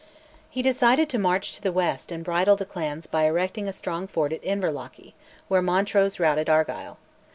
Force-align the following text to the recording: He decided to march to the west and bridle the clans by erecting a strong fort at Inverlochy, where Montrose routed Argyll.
He 0.49 0.63
decided 0.63 1.09
to 1.11 1.19
march 1.19 1.53
to 1.53 1.61
the 1.61 1.71
west 1.71 2.11
and 2.11 2.25
bridle 2.25 2.55
the 2.55 2.65
clans 2.65 3.05
by 3.05 3.25
erecting 3.25 3.67
a 3.67 3.71
strong 3.71 4.07
fort 4.07 4.33
at 4.33 4.41
Inverlochy, 4.43 5.13
where 5.47 5.61
Montrose 5.61 6.19
routed 6.19 6.49
Argyll. 6.49 6.97